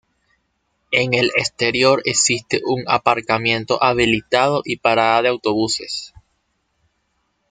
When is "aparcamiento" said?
2.87-3.77